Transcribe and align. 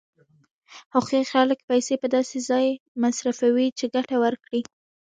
هوښیار 0.93 1.25
خلک 1.33 1.59
پیسې 1.69 1.95
په 2.01 2.07
داسې 2.15 2.37
ځای 2.49 2.67
مصرفوي 3.03 3.67
چې 3.77 3.85
ګټه 3.95 4.15
ورکړي. 4.23 4.61